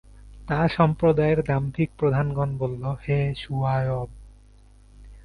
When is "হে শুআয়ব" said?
3.03-4.09